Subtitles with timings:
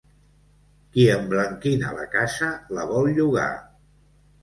[0.95, 3.51] Qui emblanquina la casa, la vol llogar.